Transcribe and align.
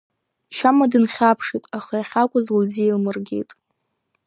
Шьама 0.55 0.85
дынхьаԥшит, 0.91 1.63
аха 1.77 1.93
иахьакәыз 1.97 2.47
лзеилмыргеит. 2.59 3.49